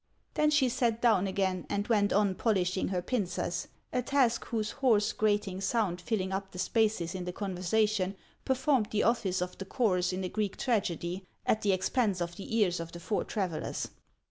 Then 0.33 0.49
she 0.49 0.67
sat 0.67 0.99
down 0.99 1.27
again, 1.27 1.67
and 1.69 1.87
went 1.87 2.11
on 2.11 2.33
polishing 2.33 2.87
her 2.87 3.03
pincers,— 3.03 3.67
a 3.93 4.01
task 4.01 4.45
whose 4.45 4.71
hoarse, 4.71 5.11
grating 5.13 5.61
sound, 5.61 6.01
filling 6.01 6.31
up 6.31 6.49
the 6.49 6.57
spaces 6.57 7.13
in 7.13 7.25
the 7.25 7.31
conversation, 7.31 8.15
performed 8.43 8.87
the 8.89 9.03
office 9.03 9.41
of 9.41 9.59
the 9.59 9.65
chorus 9.65 10.11
in 10.11 10.23
a 10.23 10.27
Greek 10.27 10.57
tragedy, 10.57 11.23
at 11.45 11.61
the 11.61 11.71
expense 11.71 12.19
of 12.19 12.35
the 12.35 12.57
ears 12.57 12.79
of 12.79 12.91
the 12.91 12.99
four 12.99 13.23
travellers. 13.23 13.89